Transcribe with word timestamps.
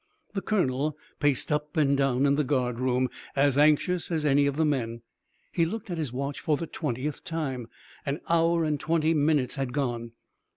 The 0.33 0.41
colonel 0.41 0.97
paced 1.19 1.51
up 1.51 1.77
and 1.77 1.95
down 1.95 2.25
in 2.25 2.33
the 2.33 2.43
guard 2.43 2.79
room, 2.79 3.07
as 3.35 3.55
anxious 3.55 4.09
as 4.09 4.25
any 4.25 4.47
of 4.47 4.55
the 4.57 4.65
men. 4.65 5.03
He 5.51 5.63
looked 5.63 5.91
at 5.91 5.99
his 5.99 6.11
watch 6.11 6.39
for 6.39 6.57
the 6.57 6.65
twentieth 6.65 7.23
time. 7.23 7.67
An 8.03 8.19
hour 8.27 8.63
and 8.63 8.79
twenty 8.79 9.13
minutes 9.13 9.57
had 9.57 9.73
gone. 9.73 10.13